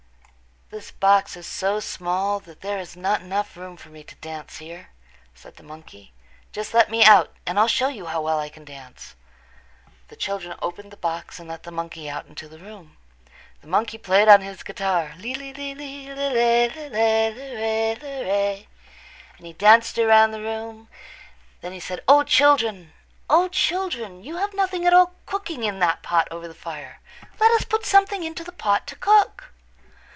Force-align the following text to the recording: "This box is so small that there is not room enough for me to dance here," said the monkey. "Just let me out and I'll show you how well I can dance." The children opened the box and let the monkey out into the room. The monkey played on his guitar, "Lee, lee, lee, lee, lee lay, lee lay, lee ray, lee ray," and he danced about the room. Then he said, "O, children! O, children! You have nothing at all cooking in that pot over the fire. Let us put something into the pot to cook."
"This 0.73 0.89
box 0.89 1.35
is 1.35 1.45
so 1.47 1.81
small 1.81 2.39
that 2.39 2.61
there 2.61 2.79
is 2.79 2.95
not 2.95 3.19
room 3.19 3.25
enough 3.29 3.49
for 3.51 3.89
me 3.89 4.05
to 4.05 4.15
dance 4.15 4.59
here," 4.59 4.87
said 5.35 5.57
the 5.57 5.63
monkey. 5.67 6.13
"Just 6.53 6.73
let 6.73 6.89
me 6.89 7.03
out 7.03 7.35
and 7.45 7.59
I'll 7.59 7.67
show 7.67 7.89
you 7.89 8.05
how 8.05 8.21
well 8.21 8.39
I 8.39 8.47
can 8.47 8.63
dance." 8.63 9.17
The 10.07 10.15
children 10.15 10.57
opened 10.61 10.91
the 10.91 10.95
box 10.97 11.39
and 11.41 11.49
let 11.49 11.63
the 11.63 11.71
monkey 11.73 12.09
out 12.09 12.25
into 12.25 12.47
the 12.47 12.57
room. 12.57 12.95
The 13.59 13.67
monkey 13.67 13.97
played 13.97 14.29
on 14.29 14.39
his 14.39 14.63
guitar, 14.63 15.11
"Lee, 15.17 15.35
lee, 15.35 15.51
lee, 15.51 15.75
lee, 15.75 16.07
lee 16.09 16.15
lay, 16.15 16.69
lee 16.69 16.89
lay, 16.89 17.31
lee 17.33 17.53
ray, 17.55 17.95
lee 18.01 18.23
ray," 18.23 18.67
and 19.37 19.45
he 19.45 19.51
danced 19.51 19.97
about 19.97 20.31
the 20.31 20.39
room. 20.41 20.87
Then 21.59 21.73
he 21.73 21.81
said, 21.81 21.99
"O, 22.07 22.23
children! 22.23 22.93
O, 23.29 23.49
children! 23.49 24.23
You 24.23 24.37
have 24.37 24.53
nothing 24.53 24.85
at 24.87 24.93
all 24.93 25.15
cooking 25.25 25.65
in 25.65 25.79
that 25.79 26.01
pot 26.01 26.29
over 26.31 26.47
the 26.47 26.53
fire. 26.55 27.01
Let 27.41 27.51
us 27.51 27.65
put 27.65 27.85
something 27.85 28.23
into 28.23 28.45
the 28.45 28.53
pot 28.53 28.87
to 28.87 28.95
cook." 28.95 29.49